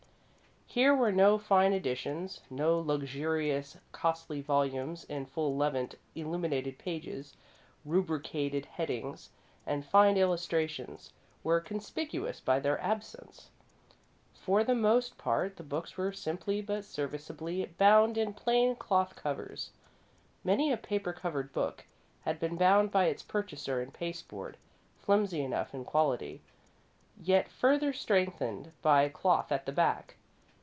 Here 0.73 0.95
were 0.95 1.11
no 1.11 1.37
fine 1.37 1.73
editions, 1.73 2.39
no 2.49 2.79
luxurious, 2.79 3.75
costly 3.91 4.39
volumes 4.39 5.03
in 5.03 5.25
full 5.25 5.57
levant. 5.57 5.95
Illuminated 6.15 6.77
pages, 6.77 7.35
rubricated 7.83 8.65
headings, 8.67 9.31
and 9.67 9.83
fine 9.83 10.15
illustrations 10.15 11.11
were 11.43 11.59
conspicuous 11.59 12.39
by 12.39 12.61
their 12.61 12.79
absence. 12.79 13.49
For 14.33 14.63
the 14.63 14.73
most 14.73 15.17
part, 15.17 15.57
the 15.57 15.63
books 15.63 15.97
were 15.97 16.13
simply 16.13 16.61
but 16.61 16.85
serviceably 16.85 17.65
bound 17.77 18.17
in 18.17 18.33
plain 18.33 18.77
cloth 18.77 19.17
covers. 19.17 19.71
Many 20.41 20.71
a 20.71 20.77
paper 20.77 21.11
covered 21.11 21.51
book 21.51 21.83
had 22.21 22.39
been 22.39 22.55
bound 22.55 22.91
by 22.91 23.07
its 23.07 23.23
purchaser 23.23 23.81
in 23.81 23.91
pasteboard, 23.91 24.55
flimsy 24.99 25.41
enough 25.43 25.73
in 25.75 25.83
quality, 25.83 26.41
yet 27.21 27.49
further 27.49 27.91
strengthened 27.91 28.71
by 28.81 29.09
cloth 29.09 29.51
at 29.51 29.65
the 29.65 29.73
back. 29.73 30.15